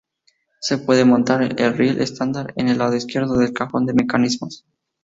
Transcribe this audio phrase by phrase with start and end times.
[0.61, 4.65] Se puede montar el riel estándar en el lado izquierdo del cajón de mecanismos.